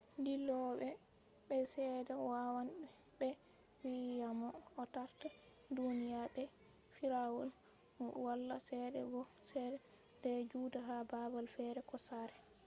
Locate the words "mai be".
6.21-6.43